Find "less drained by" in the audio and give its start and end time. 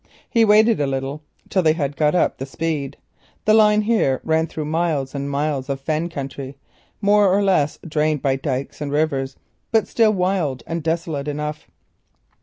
7.43-8.37